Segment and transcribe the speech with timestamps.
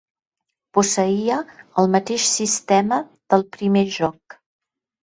[0.77, 1.37] Posseïa
[1.83, 3.01] el mateix sistema
[3.35, 4.43] del primer joc.